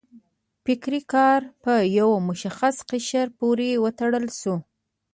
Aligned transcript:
فکري 0.63 1.01
کار 1.13 1.41
په 1.63 1.73
یو 1.99 2.09
مشخص 2.29 2.75
قشر 2.89 3.27
پورې 3.39 3.69
وتړل 3.83 4.25
شو. 4.39 4.55